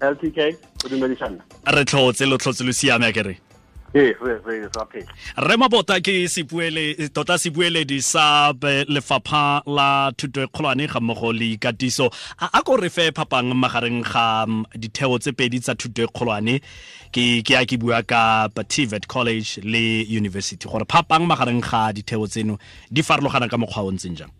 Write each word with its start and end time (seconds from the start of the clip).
ltk 0.00 0.56
o 0.84 0.88
dumedišana 0.88 1.38
re 1.76 1.84
tlhotse 1.84 2.26
lo 2.26 2.36
tlhotse 2.36 2.64
lo 2.64 2.72
siame 2.72 3.06
a 3.06 3.12
kere 3.12 3.38
ee 3.94 4.14
re 5.36 5.56
mabota 5.56 6.00
ke 6.00 6.28
tota 7.12 7.38
sebueledi 7.38 8.02
sa 8.02 8.52
be- 8.52 8.84
lefapha 8.88 9.62
la 9.66 10.12
thuto 10.16 10.42
e 10.42 10.46
kgolwane 10.46 10.86
ga 10.86 11.00
mmogo 11.00 11.32
le 11.32 11.56
ikatiso. 11.56 12.10
A 12.38 12.50
a 12.52 12.62
ko 12.62 12.76
re 12.76 12.88
fe 12.88 13.10
phapang 13.10 13.52
magareng 13.52 14.04
ga 14.04 14.46
mm, 14.46 14.64
ditheo 14.78 15.18
tse 15.18 15.32
pedi 15.32 15.60
tsa 15.60 15.74
thuto 15.74 16.02
e 16.02 16.06
kgolwane. 16.06 16.60
Ke 17.10 17.42
ke 17.42 17.56
a 17.58 17.66
ke 17.66 17.76
bua 17.78 18.02
ka 18.02 18.48
tvet 18.48 19.08
college 19.08 19.58
le 19.64 20.06
university. 20.06 20.68
Gore 20.68 20.86
phapang 20.86 21.26
magareng 21.26 21.60
ga 21.60 21.90
ditheo 21.92 22.26
tseno 22.26 22.58
di 22.92 23.02
farologana 23.02 23.50
ka 23.50 23.56
mokgwa 23.56 23.82
o 23.82 23.90
ntseng 23.90 24.14
jang 24.14 24.30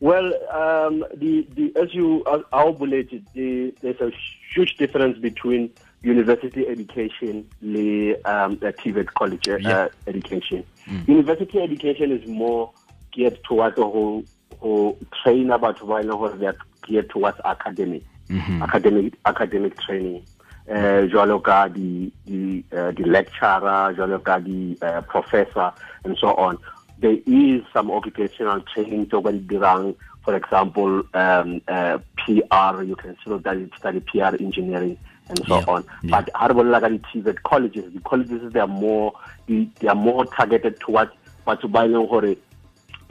Well, 0.00 0.26
um, 0.52 1.04
the, 1.14 1.46
the, 1.54 1.72
as 1.80 1.94
you 1.94 2.22
outbulated, 2.52 3.24
the, 3.34 3.72
there's 3.80 4.00
a 4.00 4.12
huge 4.54 4.76
difference 4.76 5.18
between 5.18 5.70
university 6.02 6.66
education 6.68 7.48
and 7.62 8.26
um, 8.26 8.58
the 8.58 8.72
TVET 8.72 9.06
college 9.14 9.48
uh, 9.48 9.56
Yeah. 9.60 9.88
education. 10.06 10.64
University 11.06 11.60
education 11.60 12.12
is 12.12 12.26
more 12.28 12.70
geared 13.12 13.38
towards 13.44 13.76
the 13.76 13.82
whole, 13.82 14.22
whole 14.60 14.98
train 15.22 15.50
about 15.50 15.82
why 15.82 16.02
not 16.02 16.38
they 16.38 16.46
are 16.46 16.56
geared 16.86 17.08
towards 17.10 17.38
academic, 17.44 18.02
academic, 18.30 19.14
academic 19.24 19.80
training. 19.80 20.22
Uh, 20.68 21.06
jwalo 21.06 21.40
ka 21.42 21.68
the 21.68 22.10
the 22.26 22.64
uh, 22.72 22.90
the 22.90 23.04
lecturer, 23.06 23.94
jwalo 23.94 24.18
ka 24.22 24.40
the 24.40 24.76
uh, 24.82 25.00
professor, 25.02 25.72
and 26.04 26.18
so 26.18 26.34
on. 26.34 26.58
There 26.98 27.18
is 27.26 27.62
some 27.72 27.90
occupational 27.90 28.60
training 28.62 29.10
to 29.10 29.20
what 29.20 29.46
dirang, 29.46 29.96
for 30.24 30.34
example, 30.34 31.02
um, 31.14 31.60
uh, 31.68 31.98
PR. 32.16 32.82
You 32.82 32.96
can 32.96 33.16
still 33.20 33.40
study, 33.40 33.70
study 33.78 34.00
PR 34.00 34.34
engineering 34.40 34.98
and 35.28 35.38
so 35.46 35.58
Yeah, 35.58 35.64
on. 35.68 35.84
yeah. 36.02 36.10
But 36.10 36.30
how 36.34 36.46
about 36.48 36.66
like 36.66 36.82
the 36.82 36.98
TVET 37.20 37.42
colleges? 37.42 37.92
The 37.92 38.00
colleges 38.00 38.52
they 38.52 38.60
are 38.60 38.66
more 38.66 39.12
they, 39.46 39.68
they 39.80 39.88
are 39.88 39.94
more 39.94 40.24
targeted 40.26 40.80
towards 40.80 41.12
what 41.44 41.60
to 41.60 41.68
buy 41.68 41.86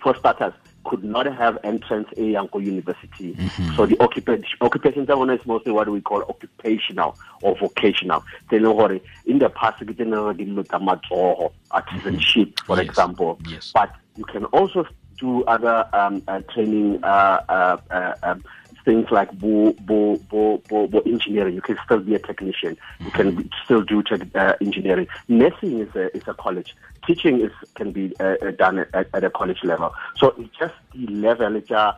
for 0.01 0.15
starters 0.17 0.53
could 0.85 1.03
not 1.03 1.25
have 1.25 1.57
entrance 1.63 2.07
A 2.17 2.23
Yanko 2.23 2.59
University. 2.59 3.33
Mm-hmm. 3.33 3.75
So 3.75 3.85
the 3.85 3.99
occupation 4.01 4.45
occupation 4.61 5.05
that 5.05 5.17
one 5.17 5.29
is 5.29 5.45
mostly 5.45 5.71
what 5.71 5.89
we 5.89 6.01
call 6.01 6.21
occupational 6.23 7.17
or 7.41 7.57
vocational. 7.57 8.23
They 8.49 8.59
know 8.59 8.71
what 8.73 8.91
in 9.25 9.39
the 9.39 9.49
past 9.49 9.79
we 9.81 9.87
didn't 9.87 10.11
know 10.11 10.31
the 10.33 10.43
matsoho, 10.43 11.51
artisanship, 11.71 12.59
for 12.65 12.75
Mm-hmm. 12.75 12.81
Yes, 12.81 12.89
example. 12.89 13.39
yes. 13.47 13.71
But 13.73 13.91
you 14.15 14.25
can 14.25 14.45
also 14.45 14.85
do 15.17 15.43
other 15.45 15.87
um, 15.93 16.21
uh, 16.27 16.41
training 16.53 17.03
uh, 17.03 17.07
uh, 17.47 17.77
uh, 17.89 18.13
um, 18.23 18.43
things 18.85 19.09
like 19.11 19.31
bo, 19.33 19.73
bo, 19.81 20.17
bo, 20.29 20.61
bo, 20.69 20.87
bo 20.87 20.99
engineering. 20.99 21.55
You 21.55 21.61
can 21.61 21.77
still 21.83 21.99
be 21.99 22.15
a 22.15 22.19
technician. 22.19 22.77
You 22.99 23.11
can 23.11 23.49
still 23.65 23.81
do 23.81 24.03
tech, 24.03 24.21
uh, 24.35 24.53
engineering. 24.61 25.07
Nursing 25.27 25.79
is 25.79 25.93
a, 25.95 26.15
is 26.15 26.23
a 26.27 26.33
college. 26.35 26.75
Teaching 27.05 27.41
is 27.41 27.51
can 27.73 27.91
be 27.91 28.13
uh, 28.19 28.35
uh, 28.41 28.51
done 28.51 28.79
at, 28.93 29.09
at 29.13 29.23
a 29.23 29.29
college 29.29 29.63
level. 29.63 29.93
So 30.17 30.33
it's 30.37 30.55
just 30.57 30.75
the 30.93 31.07
level. 31.07 31.55
It's, 31.55 31.71
uh, 31.71 31.93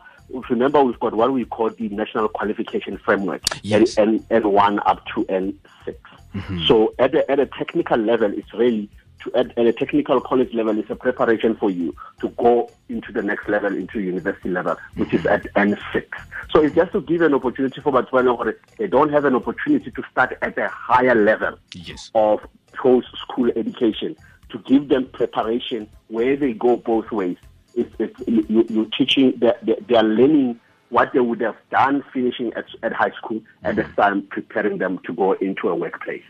remember, 0.50 0.82
we've 0.82 0.98
got 0.98 1.14
what 1.14 1.32
we 1.32 1.44
call 1.44 1.70
the 1.70 1.88
National 1.90 2.28
Qualification 2.28 2.98
Framework, 2.98 3.42
Yes. 3.62 3.96
N, 3.98 4.24
N, 4.30 4.42
N1 4.42 4.80
up 4.86 5.04
to 5.14 5.24
N6. 5.26 6.66
So 6.66 6.94
at 6.98 7.14
a, 7.14 7.30
at 7.30 7.40
a 7.40 7.46
technical 7.46 7.96
level, 7.98 8.32
it's 8.32 8.52
really 8.52 8.88
to 9.20 9.34
at, 9.34 9.56
at 9.58 9.66
a 9.66 9.72
technical 9.72 10.20
college 10.20 10.52
level, 10.54 10.78
it's 10.78 10.90
a 10.90 10.94
preparation 10.94 11.56
for 11.56 11.70
you 11.70 11.94
to 12.20 12.28
go 12.30 12.70
into 12.88 13.12
the 13.12 13.22
next 13.22 13.48
level, 13.48 13.74
into 13.74 14.00
university 14.00 14.48
level, 14.48 14.76
which 14.96 15.12
is 15.12 15.26
at 15.26 15.42
N6. 15.54 16.04
So 16.50 16.62
it's 16.62 16.74
just 16.74 16.92
to 16.92 17.00
give 17.02 17.20
an 17.20 17.34
opportunity 17.34 17.80
for 17.80 17.92
Batswana 17.92 18.54
they 18.78 18.86
don't 18.86 19.12
have 19.12 19.24
an 19.24 19.34
opportunity 19.34 19.90
to 19.90 20.02
start 20.10 20.38
at 20.40 20.56
a 20.56 20.68
higher 20.68 21.14
level 21.14 21.58
yes 21.74 22.10
of 22.14 22.40
post 22.72 23.08
school 23.18 23.50
education 23.54 24.16
to 24.50 24.58
give 24.60 24.88
them 24.88 25.06
preparation 25.12 25.88
where 26.08 26.36
they 26.36 26.52
go 26.52 26.76
both 26.76 27.10
ways. 27.10 27.36
It's, 27.74 27.94
it's, 27.98 28.20
you, 28.26 28.64
you're 28.68 28.86
teaching, 28.86 29.34
they, 29.38 29.52
they, 29.62 29.76
they 29.86 29.94
are 29.94 30.02
learning 30.02 30.58
what 30.88 31.12
they 31.12 31.20
would 31.20 31.40
have 31.40 31.56
done 31.70 32.02
finishing 32.12 32.52
at, 32.54 32.64
at 32.82 32.92
high 32.92 33.10
school 33.10 33.42
at 33.62 33.76
the 33.76 33.84
time 33.84 34.22
preparing 34.22 34.78
them 34.78 34.98
to 35.04 35.12
go 35.12 35.32
into 35.32 35.68
a 35.68 35.74
workplace. 35.74 36.22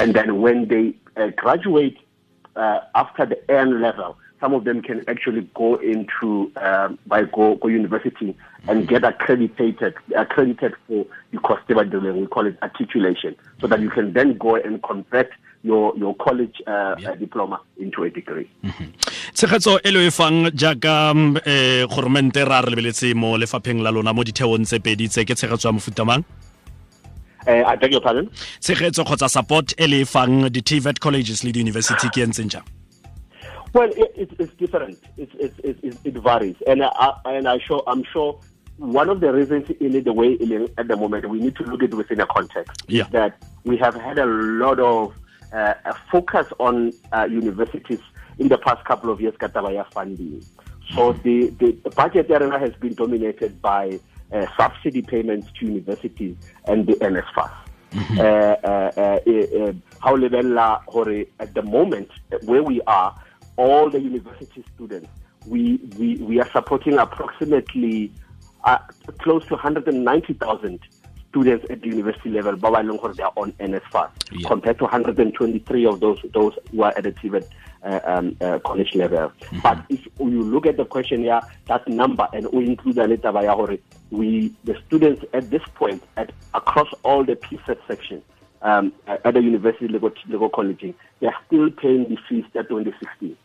And 0.00 0.14
then 0.14 0.42
when 0.42 0.68
they 0.68 0.94
uh, 1.16 1.28
graduate 1.28 1.96
uh, 2.54 2.80
after 2.94 3.24
the 3.24 3.50
N 3.50 3.80
level, 3.80 4.18
some 4.42 4.54
of 4.58 4.64
them 4.64 4.82
can 4.82 4.98
actually 5.08 5.42
go 5.54 5.76
into 5.76 6.50
um, 6.56 6.98
by 7.06 7.22
go, 7.22 7.54
go 7.62 7.68
university 7.68 8.36
and 8.68 8.88
get 8.88 9.04
accredited 9.04 9.94
accredited 10.16 10.74
for 10.86 11.06
the 11.30 11.38
course 11.38 11.62
they 11.68 11.74
were 11.74 11.84
doing. 11.86 12.20
We 12.20 12.26
call 12.26 12.46
it 12.50 12.58
articulation, 12.60 13.36
so 13.60 13.68
that 13.68 13.80
you 13.80 13.88
can 13.88 14.12
then 14.12 14.36
go 14.36 14.56
and 14.56 14.82
convert 14.82 15.30
your 15.62 15.94
your 15.96 16.14
college 16.16 16.60
uh, 16.66 16.96
uh, 16.98 17.14
diploma 17.14 17.60
into 17.78 18.02
a 18.02 18.10
degree. 18.10 18.50
tshegetso 19.32 19.78
e 19.86 19.90
le 19.94 20.06
e 20.06 20.10
fang 20.10 20.50
jaaka 20.62 21.14
mm, 21.14 21.36
eh 21.46 21.86
goromente 21.94 22.44
ra 22.44 22.60
re 22.60 22.70
lebeletse 22.74 23.14
mo 23.14 23.38
lefapheng 23.38 23.80
la 23.80 23.90
lona 23.90 24.12
mo 24.12 24.24
ditheong 24.26 24.66
tse 24.66 24.78
pedi 24.82 25.08
tse 25.08 25.24
ke 25.24 25.34
tshegetso 25.38 25.68
ya 25.68 25.72
mofuta 25.78 26.04
mang 26.04 26.24
Uh, 27.44 27.64
I 27.66 27.74
beg 27.74 27.90
your 27.90 28.00
pardon. 28.00 28.28
tshegetso 28.60 29.02
kgotsa 29.04 29.28
support 29.28 29.74
e 29.78 29.86
le 29.86 30.02
e 30.02 30.04
fang 30.04 30.46
di-tvet 30.50 31.00
colleges 31.00 31.42
le 31.42 31.50
di-university 31.50 32.06
ke 32.14 32.22
e 32.22 32.26
ntseng 32.30 32.50
jang 32.54 32.66
Well, 33.72 33.90
it, 33.90 34.12
it, 34.16 34.30
it's 34.38 34.52
different. 34.54 34.98
It's, 35.16 35.32
it's, 35.38 35.58
it's, 35.64 35.80
it's, 35.82 35.98
it 36.04 36.14
varies, 36.14 36.56
and 36.66 36.82
I, 36.82 37.14
and 37.24 37.48
I 37.48 37.58
sure 37.58 37.82
I'm 37.86 38.04
sure 38.12 38.38
one 38.76 39.08
of 39.08 39.20
the 39.20 39.32
reasons 39.32 39.70
in 39.80 39.94
it, 39.94 40.04
the 40.04 40.12
way 40.12 40.32
it 40.32 40.72
at 40.78 40.88
the 40.88 40.96
moment 40.96 41.28
we 41.28 41.38
need 41.40 41.56
to 41.56 41.62
look 41.64 41.82
at 41.82 41.90
it 41.90 41.94
within 41.94 42.20
a 42.20 42.26
context 42.26 42.82
Yeah. 42.88 43.04
that 43.12 43.36
we 43.64 43.76
have 43.76 43.94
had 43.94 44.18
a 44.18 44.26
lot 44.26 44.80
of 44.80 45.14
uh, 45.52 45.74
a 45.84 45.94
focus 46.10 46.46
on 46.58 46.92
uh, 47.12 47.28
universities 47.30 48.00
in 48.38 48.48
the 48.48 48.58
past 48.58 48.84
couple 48.84 49.10
of 49.10 49.20
years 49.20 49.34
katabaya 49.34 49.90
funding. 49.92 50.42
So 50.94 51.12
the, 51.12 51.48
the, 51.58 51.72
the 51.84 51.90
budget 51.90 52.30
area 52.30 52.58
has 52.58 52.72
been 52.74 52.94
dominated 52.94 53.60
by 53.62 54.00
uh, 54.32 54.46
subsidy 54.56 55.02
payments 55.02 55.48
to 55.60 55.66
universities 55.66 56.36
and 56.66 56.86
the 56.86 56.94
NSFAS. 56.94 57.52
Uh, 57.94 58.22
uh, 58.22 58.92
uh, 58.96 59.20
uh, 59.26 59.68
uh, 59.68 59.72
how 60.00 60.16
at 61.38 61.54
the 61.54 61.62
moment 61.62 62.10
where 62.44 62.62
we 62.62 62.80
are, 62.86 63.14
all 63.56 63.90
the 63.90 64.00
university 64.00 64.64
students, 64.74 65.08
we, 65.46 65.76
we, 65.98 66.16
we 66.16 66.40
are 66.40 66.48
supporting 66.50 66.98
approximately 66.98 68.12
uh, 68.64 68.78
close 69.18 69.44
to 69.46 69.54
190,000 69.54 70.80
students 71.28 71.64
at 71.70 71.80
the 71.80 71.88
university 71.88 72.30
level, 72.30 72.56
but 72.56 72.76
I 72.76 72.82
know 72.82 72.98
they 73.16 73.22
are 73.22 73.32
on 73.36 73.52
NSFAS, 73.52 74.10
Yeah. 74.32 74.48
compared 74.48 74.78
to 74.78 74.84
123 74.84 75.86
of 75.86 76.00
those 76.00 76.18
those 76.32 76.52
who 76.70 76.82
are 76.82 76.92
at 76.96 77.04
the 77.04 77.12
TVET 77.12 77.46
uh, 77.82 78.00
um, 78.04 78.36
uh, 78.40 78.58
college 78.58 78.94
level. 78.94 79.32
But 79.62 79.82
if 79.88 80.06
you 80.20 80.42
look 80.42 80.66
at 80.66 80.76
the 80.76 80.84
question 80.84 81.22
here, 81.22 81.40
that 81.68 81.88
number, 81.88 82.28
and 82.34 82.46
we 82.52 82.66
include 82.66 82.96
the 82.96 83.08
letter 83.08 83.32
by 83.32 83.46
Ahore, 83.46 83.78
we 84.10 84.52
the 84.64 84.76
students 84.86 85.24
at 85.32 85.48
this 85.50 85.62
point 85.74 86.02
at 86.18 86.32
across 86.52 86.88
all 87.02 87.24
the 87.24 87.34
PSET 87.36 87.78
sections 87.88 88.22
um, 88.62 88.92
at 89.06 89.34
the 89.34 89.42
university 89.42 89.88
level, 89.88 90.12
level 90.28 90.48
colleging, 90.48 90.94
they 91.20 91.26
are 91.26 91.36
still 91.46 91.70
paying 91.70 92.08
the 92.08 92.16
fees 92.28 92.44
that 92.54 92.68
2016. 92.68 93.36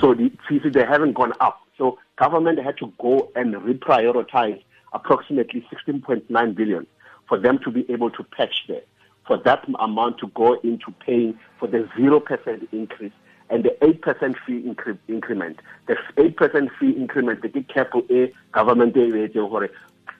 So 0.00 0.14
the 0.14 0.30
fees 0.48 0.62
they 0.72 0.84
haven't 0.84 1.14
gone 1.14 1.32
up. 1.40 1.60
So 1.76 1.98
government 2.16 2.58
had 2.58 2.78
to 2.78 2.92
go 3.00 3.30
and 3.34 3.54
reprioritize 3.54 4.62
approximately 4.92 5.66
16.9 5.72 6.54
billion 6.54 6.86
for 7.28 7.38
them 7.38 7.58
to 7.64 7.70
be 7.70 7.90
able 7.90 8.10
to 8.10 8.24
patch 8.24 8.64
there. 8.68 8.82
For 9.26 9.38
that 9.38 9.66
amount 9.78 10.18
to 10.18 10.28
go 10.28 10.54
into 10.60 10.90
paying 11.06 11.38
for 11.58 11.68
the 11.68 11.88
0% 11.96 12.68
increase 12.72 13.12
and 13.50 13.64
the 13.64 13.70
8% 13.82 14.34
fee 14.46 14.62
incre- 14.62 14.98
increment. 15.08 15.60
The 15.86 15.96
8% 16.16 16.68
fee 16.78 16.90
increment, 16.90 17.42
the 17.42 17.48
big 17.48 17.68
careful 17.68 18.02
a 18.10 18.32
government 18.52 18.94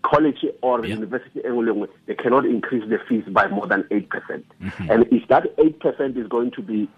college 0.03 0.45
or 0.63 0.85
Yeah. 0.85 0.95
university, 0.97 1.41
nngwe 1.41 1.65
le 1.67 1.73
nngwe, 1.73 1.89
they 2.07 2.15
cannot 2.15 2.45
increase 2.47 2.89
the 2.89 2.99
fees 3.09 3.25
by 3.29 3.49
more 3.49 3.67
than 3.67 3.85
8%. 3.91 4.43
And 4.91 5.07
if 5.11 5.29
that 5.29 5.57
8% 5.57 6.17
is 6.17 6.27
going 6.29 6.51
to 6.53 6.63
be 6.63 6.89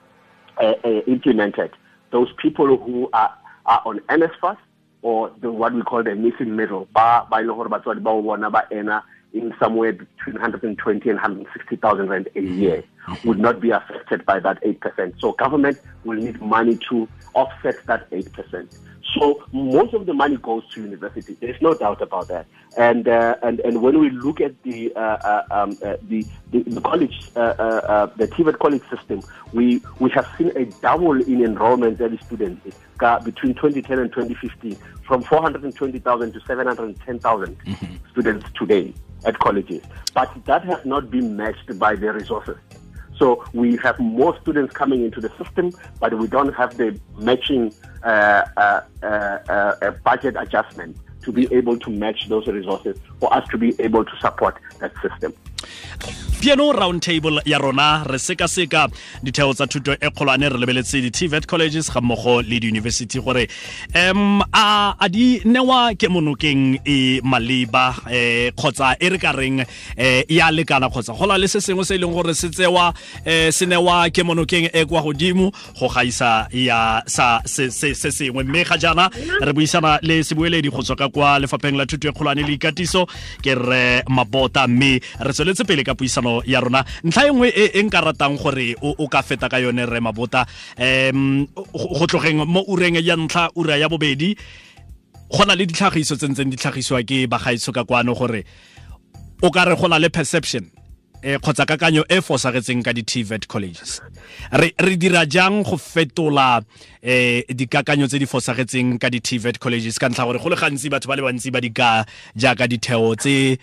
uh, 0.59 0.75
uh, 0.85 0.89
implemented, 1.07 1.71
those 2.11 2.33
people 2.41 2.77
who 2.77 3.09
are, 3.13 3.33
are 3.67 3.83
on 3.85 4.01
NSFAS 4.09 4.57
or 5.03 5.31
the 5.41 5.51
what 5.51 5.73
we 5.75 5.83
call 5.83 6.03
the 6.03 6.15
missing 6.15 6.55
middle, 6.57 6.87
ba 6.95 7.27
ba 7.31 7.37
leng 7.39 7.57
gore 7.57 7.69
batswadi 7.69 8.03
ba 8.03 8.11
o 8.11 8.67
ena 8.71 9.03
in 9.33 9.55
somewhere 9.59 9.93
between 9.93 10.35
120 10.35 11.09
and 11.09 11.17
160,000 11.19 12.09
rand 12.09 12.29
a 12.37 12.41
year 12.41 12.85
would 13.25 13.39
not 13.39 13.61
be 13.61 13.71
affected 13.71 14.25
by 14.27 14.39
that 14.39 14.63
8%. 14.63 15.15
So 15.21 15.33
government 15.33 15.79
will 16.05 16.19
need 16.19 16.41
money 16.43 16.79
to 16.91 17.09
offset 17.35 17.77
that 17.87 18.11
8%. 18.11 18.69
So 19.15 19.45
most 19.53 19.95
of 19.95 20.07
the 20.07 20.15
money 20.15 20.37
goes 20.37 20.63
to 20.73 20.83
university. 20.83 21.37
There's 21.41 21.61
no 21.61 21.75
doubt 21.75 22.01
about 22.01 22.29
that. 22.29 22.47
And 22.79 23.07
uh, 23.07 23.37
and 23.43 23.61
and 23.61 23.83
when 23.83 23.99
we 24.01 24.11
look 24.11 24.41
at 24.41 24.61
the 24.63 24.95
uh, 24.95 25.01
uh, 25.01 25.43
um, 25.51 25.77
uh, 25.85 25.97
the, 26.09 26.25
the 26.51 26.63
the 26.63 26.81
college 26.81 27.31
uh, 27.37 27.41
uh, 27.41 27.63
uh, 27.63 28.07
the 28.17 28.27
TVET 28.29 28.59
college 28.59 28.83
system, 28.89 29.23
we 29.53 29.83
we 29.99 30.11
have 30.11 30.27
seen 30.39 30.51
a 30.57 30.65
double 30.81 31.21
in 31.21 31.45
enrollment 31.45 32.01
of 32.01 32.23
students 32.23 32.77
uh, 33.01 33.19
between 33.21 33.55
2010 33.55 33.99
and 33.99 34.13
2015, 34.13 34.77
from 35.07 35.23
420,000 35.23 36.33
to 36.33 36.41
710,000 36.41 37.57
students 38.11 38.47
today. 38.55 38.95
at 39.25 39.39
colleges, 39.39 39.83
but 40.15 40.31
that 40.47 40.65
has 40.65 40.85
not 40.85 41.11
been 41.11 41.37
matched 41.37 41.79
by 41.79 41.95
the 41.95 42.13
resources. 42.13 42.57
So 43.19 43.45
we 43.53 43.77
have 43.77 43.99
more 43.99 44.39
students 44.41 44.75
coming 44.75 45.05
into 45.05 45.21
the 45.21 45.31
system, 45.43 45.73
but 46.01 46.17
we 46.17 46.27
don't 46.27 46.53
have 46.55 46.77
the 46.77 46.99
matching 47.19 47.73
uh, 48.03 48.45
uh, 48.57 48.81
uh, 49.03 49.07
uh 49.07 49.91
budget 50.05 50.35
adjustment 50.39 50.97
to 51.23 51.33
be 51.33 51.53
able 51.55 51.79
to 51.79 51.91
match 51.91 52.29
those 52.29 52.47
resources 52.47 52.99
for 53.21 53.33
us 53.33 53.47
to 53.49 53.59
be 53.59 53.75
able 53.81 54.05
to 54.05 54.17
support 54.21 54.59
that 54.81 54.93
system. 55.01 55.33
Piano 56.43 56.73
round 56.73 57.01
table 57.01 57.41
ya 57.45 57.59
rona 57.59 58.03
re 58.05 58.19
sekaseka 58.19 58.89
ditheo 59.23 59.55
tsa 59.55 59.67
thuto 59.67 59.93
e 59.93 60.11
kgolwane 60.11 60.49
re 60.51 60.59
lebeletse 60.59 61.01
di-tvet 61.01 61.47
colleges 61.47 61.87
ga 61.93 62.01
mmogo 62.01 62.43
le 62.43 62.59
di-university 62.59 63.21
gore 63.21 63.47
um 63.95 64.43
a, 64.53 64.97
a 64.99 65.09
di 65.09 65.41
newa 65.45 65.95
ke 65.95 66.09
monokeng 66.11 66.81
e 66.85 67.21
maleba 67.23 67.95
eh, 68.11 68.51
kgotsa 68.59 68.97
e 68.99 69.09
re 69.09 69.19
ka 69.19 69.31
reng 69.33 69.63
eh, 69.97 70.25
ya 70.29 70.51
lekana 70.51 70.91
kgotsa 70.91 71.15
gola 71.15 71.39
le 71.39 71.47
se 71.47 71.61
sengwe 71.61 71.85
se 71.87 71.95
e 71.95 71.99
leng 72.03 72.11
gore 72.11 72.35
se 72.35 72.51
tsewa 72.51 72.93
eh, 73.25 73.53
se 73.53 73.67
newa 73.67 74.11
ke 74.11 74.27
monokeng 74.27 74.67
e 74.75 74.85
kwa 74.85 75.03
godimo 75.03 75.53
go 75.79 75.87
gaisa 75.95 76.49
ya 76.51 77.05
sa 77.07 77.39
se, 77.47 77.71
se, 77.71 77.95
se 77.95 78.11
sengwe. 78.11 78.43
Mme 78.43 78.65
ga 78.65 78.77
jaana 78.79 79.07
re 79.41 79.53
buisana 79.53 80.01
le 80.03 80.25
sebueledi 80.27 80.75
go 80.75 80.83
tswa 80.83 80.97
ka 80.97 81.09
kwa 81.09 81.39
lefapheng 81.39 81.79
la 81.79 81.87
thuto 81.87 82.09
e 82.09 82.13
kgolwane 82.13 82.43
le 82.43 82.59
ikatiso 82.59 83.07
ke 83.43 83.55
re 83.55 84.03
mabota 84.11 84.67
mme 84.67 84.99
re 85.21 85.33
tsweletse 85.33 85.63
pele 85.63 85.85
ka 85.87 85.95
puisano 85.95 86.32
ya 86.47 86.65
rona. 86.65 86.81
Ntlha 87.05 87.29
engwe 87.29 87.53
e, 87.53 87.65
e 87.77 87.83
nka 87.85 88.01
ratang 88.01 88.41
gore 88.41 88.73
o 88.81 89.05
ka 89.13 89.21
feta 89.21 89.53
ka 89.53 89.61
yone 89.61 89.85
re 89.85 90.01
mabota 90.01 90.47
um 90.81 91.45
go 91.73 92.07
tlogeng 92.09 92.41
mo 92.49 92.65
ureng 92.73 92.97
ya 92.97 93.17
ntlha 93.17 93.53
ura 93.61 93.77
ya 93.77 93.93
bobedi 93.93 94.33
go 95.29 95.45
na 95.45 95.53
le 95.55 95.69
ditlhagiso 95.69 96.17
tse 96.17 96.29
ntseng 96.29 96.49
di 96.49 96.57
tlhagisiwa 96.57 97.05
ke 97.05 97.29
bagaetsho 97.29 97.73
ka 97.73 97.85
kwano 97.85 98.17
gore 98.17 98.45
o 99.43 99.51
ka 99.51 99.65
re 99.69 99.77
go 99.77 99.89
na 99.89 99.99
le 99.99 100.09
perception 100.09 100.65
eh 101.23 101.39
kgotsa 101.39 101.65
kakanyo 101.65 102.03
e 102.11 102.19
fosagetseng 102.19 102.83
ka 102.83 102.91
di-tvet 102.91 103.47
colleges. 103.47 104.03
Re, 104.51 104.75
re 104.75 104.97
dira 104.99 105.23
jang 105.23 105.63
go 105.63 105.79
fetola 105.79 106.59
eh 106.99 107.47
dikakanyo 107.47 108.11
tse 108.11 108.19
di 108.19 108.27
fosagetseng 108.27 108.99
ka 108.99 109.07
di-tvet 109.07 109.63
colleges 109.63 110.03
ka 110.03 110.11
ntlha 110.11 110.27
gore 110.27 110.43
go 110.43 110.51
le 110.51 110.59
gantsi 110.59 110.91
batho 110.91 111.07
ba 111.07 111.15
le 111.15 111.23
bantsi 111.23 111.55
ba 111.55 111.63
di 111.63 111.71
ka 111.71 112.03
jaaka 112.35 112.67
ditheo 112.67 113.15
tse 113.15 113.55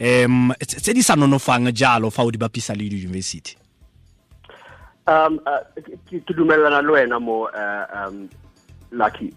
um 0.00 0.52
tse 0.58 0.92
di 0.92 1.02
sa 1.02 1.14
nonofang 1.14 1.70
jalo 1.72 2.10
fa 2.10 2.22
o 2.22 2.30
di 2.30 2.38
bapisa 2.38 2.74
le 2.74 2.88
di-university? 2.88 3.56
Um 5.06 5.40
uh, 5.46 5.60
ke 6.08 6.34
dumellana 6.34 6.82
le 6.82 6.92
wena 6.92 7.20
mo 7.20 7.46
uh, 7.52 7.86
um 7.94 8.28
lucky. 8.90 9.34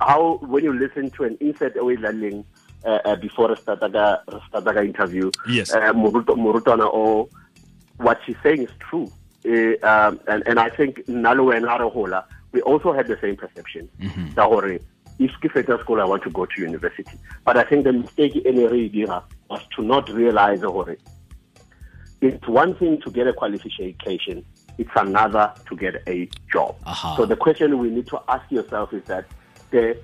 How 0.00 0.38
when 0.42 0.64
you 0.64 0.72
listen 0.72 1.10
to 1.10 1.24
an 1.24 1.36
insert 1.40 1.76
o 1.76 1.90
e 1.90 1.96
laleng 1.96 2.44
uh, 2.84 2.98
uh, 3.04 3.16
before 3.16 3.48
re 3.48 3.56
starta 3.56 3.86
ka 3.92 4.22
re 4.26 4.40
starta 4.48 4.74
ka 4.74 4.80
interview 4.80 5.30
yes. 5.48 5.72
uh, 5.74 5.92
morutwana 5.92 6.90
o 6.90 7.28
what 7.98 8.18
she's 8.26 8.36
saying 8.42 8.62
is 8.62 8.72
true. 8.80 9.06
Uh, 9.44 9.76
um, 9.84 10.18
and 10.26 10.40
and 10.48 10.58
i 10.58 10.70
think 10.70 11.04
nna 11.06 11.36
le 11.36 11.44
wena 11.52 11.76
re 11.78 11.90
gola 11.92 12.24
we 12.52 12.62
also 12.62 12.92
had 12.92 13.06
the 13.06 13.18
same 13.20 13.36
perception. 13.36 13.88
Mm 14.00 14.08
-hmm. 14.08 14.34
If 15.18 15.30
school 15.80 16.00
i 16.00 16.04
want 16.04 16.22
to 16.22 16.30
go 16.30 16.44
to 16.46 16.60
university 16.60 17.18
but 17.44 17.56
i 17.56 17.64
think 17.64 17.84
the 17.84 17.92
mistake 17.92 18.36
in 18.36 18.56
re 18.56 19.06
was 19.50 19.60
to 19.74 19.82
not 19.82 20.08
realize 20.10 20.60
gore 20.60 20.96
it's 22.20 22.48
one 22.48 22.74
thing 22.76 23.00
to 23.00 23.10
get 23.10 23.26
a 23.26 23.32
qualification 23.32 24.44
it's 24.78 24.90
another 24.96 25.52
to 25.68 25.76
get 25.76 26.02
a 26.06 26.28
job 26.52 26.74
uh-huh. 26.86 27.16
so 27.16 27.26
the 27.26 27.36
question 27.36 27.78
we 27.78 27.90
need 27.90 28.06
to 28.06 28.18
ask 28.28 28.50
yourself 28.50 28.92
is 28.92 29.04
that 29.04 29.24
the 29.70 29.96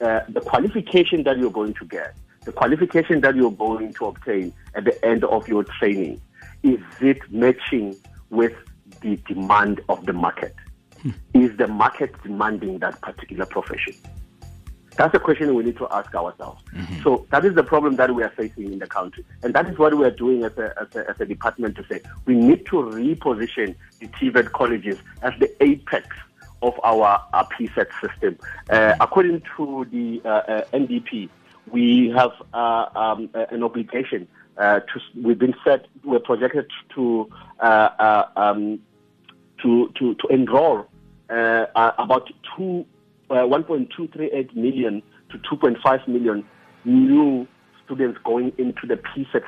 uh, 0.00 0.20
the 0.30 0.40
qualification 0.40 1.22
that 1.22 1.38
you're 1.38 1.50
going 1.50 1.74
to 1.74 1.84
get 1.84 2.14
the 2.44 2.52
qualification 2.52 3.20
that 3.20 3.36
you're 3.36 3.52
going 3.52 3.92
to 3.92 4.06
obtain 4.06 4.52
at 4.74 4.84
the 4.84 5.04
end 5.04 5.24
of 5.24 5.46
your 5.46 5.64
training 5.64 6.20
is 6.62 6.80
it 7.00 7.18
matching 7.30 7.94
with 8.30 8.54
the 9.02 9.16
demand 9.28 9.80
of 9.88 10.04
the 10.06 10.12
market 10.12 10.54
hmm. 11.02 11.10
is 11.34 11.56
the 11.58 11.66
market 11.66 12.10
demanding 12.22 12.78
that 12.78 13.00
particular 13.02 13.46
profession 13.46 13.94
that's 14.96 15.14
a 15.14 15.18
question 15.18 15.54
we 15.54 15.64
need 15.64 15.76
to 15.78 15.88
ask 15.90 16.14
ourselves. 16.14 16.62
Mm-hmm. 16.74 17.02
So 17.02 17.26
that 17.30 17.44
is 17.44 17.54
the 17.54 17.62
problem 17.62 17.96
that 17.96 18.14
we 18.14 18.22
are 18.22 18.30
facing 18.30 18.72
in 18.72 18.78
the 18.78 18.86
country. 18.86 19.24
And 19.42 19.54
that 19.54 19.66
is 19.66 19.78
what 19.78 19.96
we 19.96 20.04
are 20.04 20.10
doing 20.10 20.44
as 20.44 20.56
a, 20.58 20.74
as 20.80 20.94
a, 20.94 21.10
as 21.10 21.20
a 21.20 21.26
department 21.26 21.76
to 21.76 21.86
say 21.86 22.00
we 22.26 22.34
need 22.34 22.66
to 22.66 22.76
reposition 22.76 23.74
the 24.00 24.08
TVET 24.08 24.52
colleges 24.52 24.98
as 25.22 25.32
the 25.38 25.50
apex 25.62 26.16
of 26.62 26.78
our, 26.84 27.22
our 27.32 27.48
PSET 27.48 27.88
system. 28.00 28.38
Uh, 28.68 28.94
according 29.00 29.42
to 29.56 29.86
the 29.90 30.20
uh, 30.24 30.28
uh, 30.28 30.64
NDP, 30.72 31.28
we 31.70 32.10
have 32.10 32.32
uh, 32.52 32.86
um, 32.94 33.30
an 33.34 33.62
obligation 33.62 34.26
uh, 34.58 34.80
to, 34.80 35.00
we've 35.22 35.38
been 35.38 35.54
set, 35.64 35.86
we're 36.04 36.18
projected 36.18 36.66
to, 36.94 37.30
uh, 37.60 38.24
um, 38.36 38.78
to, 39.62 39.90
to, 39.98 40.14
to 40.16 40.26
enroll 40.28 40.86
about 41.28 42.28
two 42.56 42.84
uh, 43.30 43.46
1.238 43.46 44.54
million 44.54 45.02
to 45.30 45.38
2.5 45.38 46.08
million 46.08 46.44
new 46.84 47.46
students 47.84 48.18
going 48.24 48.52
into 48.58 48.86
the 48.86 48.96
PSET 48.96 49.42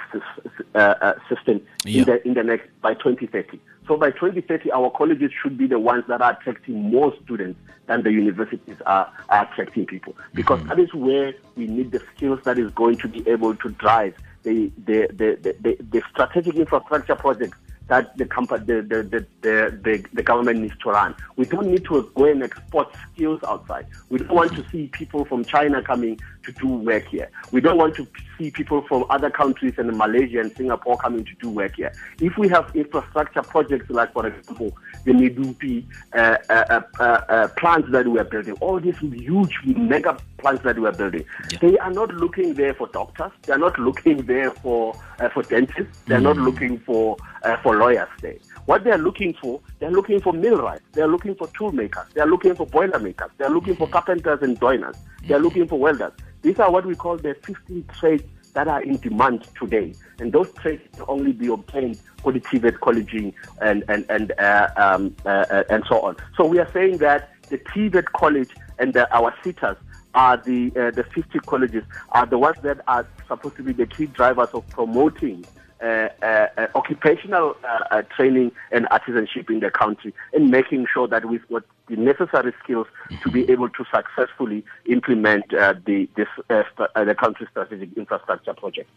uh, 0.75 0.79
uh, 0.79 1.15
system 1.29 1.61
yeah. 1.85 2.01
in 2.01 2.05
the 2.05 2.27
in 2.29 2.35
the 2.35 2.43
next 2.43 2.69
by 2.81 2.95
2030. 2.95 3.61
So 3.87 3.97
by 3.97 4.11
2030, 4.11 4.71
our 4.73 4.91
colleges 4.91 5.31
should 5.43 5.59
be 5.59 5.67
the 5.67 5.79
ones 5.79 6.05
that 6.09 6.23
are 6.23 6.33
attracting 6.33 6.91
more 6.91 7.13
students 7.25 7.59
than 7.87 8.03
the 8.05 8.13
universities 8.13 8.77
are, 8.87 9.13
are 9.29 9.49
attracting 9.51 9.87
people, 9.87 10.17
because 10.35 10.61
mm-hmm. 10.61 10.69
that 10.69 10.79
is 10.79 10.95
where 10.95 11.35
we 11.57 11.67
need 11.67 11.91
the 11.91 12.01
skills 12.15 12.41
that 12.45 12.59
is 12.59 12.71
going 12.73 12.97
to 12.99 13.09
be 13.09 13.29
able 13.29 13.55
to 13.57 13.71
drive 13.71 14.15
the 14.43 14.71
the 14.87 15.09
the, 15.13 15.39
the, 15.43 15.57
the, 15.61 15.77
the 15.91 16.03
strategic 16.11 16.55
infrastructure 16.55 17.17
projects 17.17 17.59
that 17.93 18.17
the 18.17 18.25
company, 18.25 18.65
the, 18.65 18.81
the, 18.81 19.03
the, 19.43 19.79
the, 19.83 20.05
the, 20.15 20.23
government 20.23 20.61
needs 20.61 20.75
to 20.83 20.89
run. 20.89 21.15
We 21.37 21.45
don't 21.45 21.67
need 21.67 21.85
to 21.85 22.11
go 22.15 22.25
and 22.25 22.43
export 22.43 22.89
skills 23.13 23.41
outside. 23.47 23.87
We 24.09 24.17
don't 24.17 24.35
want 24.35 24.55
to 24.55 24.67
see 24.71 24.87
people 24.87 25.27
from 25.27 25.45
China 25.45 25.83
coming 25.83 26.19
to 26.45 26.53
do 26.53 26.69
work 26.69 27.05
here. 27.09 27.31
We 27.51 27.61
don't 27.61 27.77
want 27.77 27.95
to 27.97 28.07
see 28.39 28.51
people 28.51 28.81
from 28.89 29.05
other 29.11 29.29
countries 29.29 29.75
and 29.77 29.95
Malaysia 29.95 30.41
and 30.41 30.51
Singapore 30.57 30.97
coming 30.97 31.23
to 31.27 31.35
do 31.43 31.51
work 31.51 31.77
here. 31.77 31.93
If 32.19 32.39
we 32.39 32.49
have 32.49 32.75
infrastructure 32.75 33.43
projects 33.43 33.91
like, 33.91 34.15
for 34.15 34.27
example, 34.27 34.73
the 35.05 35.13
Medupi 35.13 35.85
uh, 36.15 36.39
uh, 36.49 36.81
uh, 36.99 37.03
uh, 37.03 37.49
plants 37.59 37.89
that 37.93 38.09
we 38.09 38.19
are 38.19 38.25
building, 38.25 38.55
all 38.61 38.81
these 38.81 38.97
huge 38.99 39.55
mega 39.67 40.17
plants 40.39 40.63
that 40.65 40.79
we 40.79 40.87
are 40.87 40.93
building, 40.93 41.27
yeah. 41.51 41.59
they 41.61 41.77
are 41.77 41.93
not 41.93 42.11
looking 42.15 42.55
there 42.55 42.73
for 42.73 42.87
doctors. 42.89 43.33
They 43.43 43.53
are 43.53 43.59
not 43.59 43.79
looking 43.79 44.25
there 44.25 44.51
for 44.51 44.95
uh, 45.23 45.29
for 45.29 45.43
dentists. 45.45 46.03
They 46.07 46.17
are 46.17 46.21
mm. 46.21 46.25
not 46.25 46.37
looking 46.37 46.79
for 46.81 47.17
uh, 47.45 47.57
for 47.59 47.77
lawyers 47.77 48.09
there. 48.21 48.37
What 48.67 48.85
they 48.85 48.91
are 48.91 48.99
looking 48.99 49.35
for, 49.35 49.61
they 49.79 49.87
are 49.87 49.91
looking 49.91 50.21
for 50.21 50.33
millwrights. 50.33 50.83
They 50.93 51.03
are 51.03 51.09
looking 51.09 51.35
for 51.35 51.49
tool 51.49 51.73
makers. 51.73 52.07
They 52.15 52.21
are 52.21 52.27
looking 52.27 52.55
for 52.55 52.67
boiler 52.67 52.99
makers. 52.99 53.31
They 53.39 53.45
are 53.45 53.51
looking 53.51 53.77
for 53.77 53.89
carpenters 53.89 54.43
and 54.43 54.59
joiners. 54.61 54.97
They 55.27 55.35
are 55.35 55.39
mm. 55.39 55.45
looking 55.45 55.69
for 55.69 55.79
welders. 55.79 56.13
These 56.43 56.59
are 56.59 56.71
what 56.71 56.85
we 56.85 56.95
call 56.95 57.17
the 57.17 57.37
15 57.45 57.85
trades 57.99 58.25
that 58.55 58.69
are 58.69 58.83
in 58.83 58.99
demand 58.99 59.49
today. 59.59 59.95
And 60.19 60.33
those 60.33 60.53
trades 60.55 60.83
can 60.95 61.05
only 61.09 61.33
be 61.33 61.47
obtained 61.49 61.99
for 62.23 62.33
the 62.33 62.41
TVET 62.41 62.81
colleging 62.81 63.33
and, 63.61 63.85
and, 63.89 64.05
and, 64.11 64.33
uh, 64.39 64.69
um, 64.77 65.17
uh, 65.25 65.47
uh, 65.51 65.65
and 65.71 65.85
so 65.89 66.01
on. 66.01 66.17
So 66.37 66.45
we 66.45 66.59
are 66.59 66.71
saying 66.73 66.99
that 66.99 67.31
the 67.49 67.59
TVET 67.59 68.07
college 68.13 68.51
and 68.79 68.93
the, 68.93 69.13
our 69.15 69.33
SETAs 69.43 69.77
are 70.15 70.37
the, 70.37 70.73
uh, 70.77 70.91
the 70.91 71.05
50 71.05 71.39
colleges 71.41 71.85
are 72.11 72.27
the 72.27 72.39
ones 72.39 72.57
that 72.63 72.81
are 72.87 73.07
supposed 73.29 73.57
to 73.57 73.63
be 73.63 73.73
the 73.73 73.87
key 73.87 74.07
drivers 74.07 74.49
of 74.53 74.69
promoting 74.69 75.45
uh, 75.83 76.09
uh, 76.23 76.47
uh, 76.57 76.67
occupational 76.77 77.57
uh, 77.65 78.03
training 78.15 78.53
and 78.71 78.87
artisanship 78.91 79.51
in 79.51 79.59
the 79.59 79.69
country 79.69 80.15
and 80.33 80.49
making 80.49 80.87
sure 80.87 81.09
that 81.09 81.25
we've 81.25 81.43
got 81.49 81.65
the 81.89 81.97
necessary 81.97 82.53
skills 82.63 82.87
to 83.21 83.29
be 83.33 83.51
able 83.51 83.69
to 83.69 83.85
successfully 83.93 84.65
implement 84.87 85.49
the 85.51 86.09
this, 86.15 86.29
the 86.49 87.17
country's 87.19 87.49
strategic 87.51 87.93
infrastructure 87.97 88.55
project. 88.55 88.89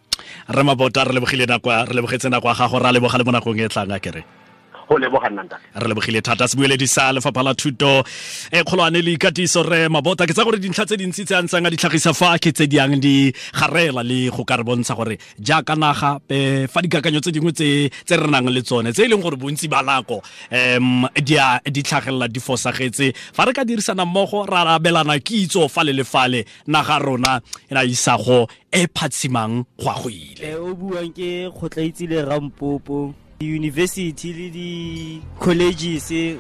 Go 4.88 4.98
leboga 4.98 5.30
ntate. 5.30 5.58
Re 5.76 5.88
lebogile 5.88 6.22
thata 6.22 6.48
se 6.48 6.58
bueledi 6.58 6.88
sa 6.88 7.12
lefapha 7.12 7.44
la 7.44 7.54
thuto 7.54 8.04
e 8.52 8.64
kgolwane 8.64 9.02
le 9.02 9.14
ikatiso 9.18 9.64
re 9.64 9.88
mabota. 9.90 10.26
Ke 10.26 10.34
tsa 10.34 10.44
gore 10.44 10.60
dintlha 10.60 10.86
tse 10.86 10.98
dintsi 10.98 11.26
tse 11.26 11.36
a 11.36 11.42
ntseng 11.42 11.66
a 11.66 11.70
di 11.70 11.78
tlhagisa 11.78 12.14
fa 12.14 12.38
ke 12.38 12.52
tse 12.52 12.68
di 12.68 12.78
yang 12.78 13.00
di 13.00 13.34
garela 13.54 14.04
le 14.04 14.30
go 14.30 14.44
ka 14.46 14.58
re 14.58 14.64
bontsha 14.64 14.96
gore 14.96 15.18
jaaka 15.40 15.76
naga 15.76 16.20
fa 16.70 16.82
dikakanyo 16.82 17.20
tse 17.20 17.32
dingwe 17.32 17.52
tse 17.52 17.90
re 18.16 18.28
nang 18.30 18.50
le 18.50 18.62
tsone 18.62 18.94
tse 18.94 19.06
e 19.06 19.08
leng 19.08 19.22
gore 19.22 19.36
bontsi 19.36 19.68
ba 19.68 19.82
nako 19.82 20.22
um 20.52 21.08
di 21.16 21.82
tlhagelela 21.82 22.28
di 22.28 22.40
fosagetse. 22.40 23.14
Fa 23.34 23.46
re 23.46 23.54
ka 23.54 23.66
dirisana 23.66 24.06
mmogo 24.06 24.46
ra 24.46 24.76
abelana 24.76 25.20
kitso 25.20 25.68
fa 25.68 25.84
le 25.84 25.94
lefale 25.94 26.46
naga 26.68 27.00
rona 27.00 27.42
e 27.70 27.74
na 27.74 27.84
isago 27.84 28.48
e 28.72 28.88
phatsimang 28.88 29.66
go 29.78 29.90
a 29.90 29.96
go 30.02 30.10
ile. 30.10 30.56
O 30.56 30.74
buang 30.76 31.12
ke 31.14 31.50
kgotlaitsile 31.50 32.26
rampopo 32.26 33.25
di-university 33.40 34.34
le 34.34 34.48
di-colleges 34.50 36.40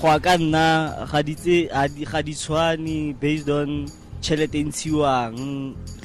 go 0.00 0.18
ka 0.18 0.34
nna 0.36 1.06
ga 1.06 1.22
di 2.22 2.34
tshwane 2.34 3.14
based 3.20 3.48
on 3.48 3.86
tšhelete 4.20 4.58
e 4.58 4.64
ntshiwang 4.64 5.38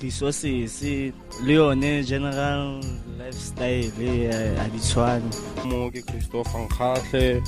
resources 0.01 0.81
le 1.43 1.53
yone 1.53 2.03
general 2.03 2.77
lifestyle 3.17 3.89
a 4.29 4.61
ha 4.61 4.67
di 4.69 4.79
tshwane. 4.79 5.25
Mo 5.65 5.89
ke 5.89 6.05
christopher 6.05 6.61
nkgatlhe 6.69 7.41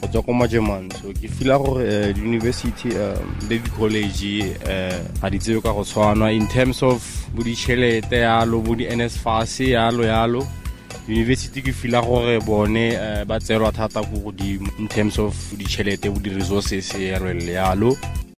go 0.00 0.06
tswa 0.08 0.22
ko 0.24 0.32
majeman 0.32 0.88
so 0.96 1.12
ke 1.12 1.28
fila 1.28 1.60
gore 1.60 1.84
uh, 1.84 2.12
di-university 2.16 2.96
um, 2.96 3.28
le 3.48 3.60
di-college 3.60 4.56
um 4.64 5.04
ga 5.20 5.28
di 5.28 5.38
tsebe 5.38 5.60
ka 5.60 5.72
go 5.76 5.84
tshwana 5.84 6.32
in 6.32 6.48
terms 6.48 6.80
of 6.80 7.04
bo 7.36 7.44
ditšhelete 7.44 8.24
yalo 8.24 8.64
bo 8.64 8.72
di-nsfas 8.72 9.60
yalo 9.60 10.00
yalo 10.08 10.40
university 11.08 11.62
ke 11.62 11.72
fila 11.72 12.02
gore 12.02 12.40
bone 12.40 12.96
uh, 12.98 13.24
ba 13.24 13.38
tseelwa 13.40 13.72
thata 13.72 14.02
ko 14.02 14.16
godimo 14.18 14.70
in 14.78 14.88
terms 14.88 15.18
of 15.18 15.34
ditšhelete 15.56 16.10
bo 16.10 16.18
di-resources 16.18 16.94
yalo 16.94 17.32
le 17.32 17.52
yalo 17.52 17.96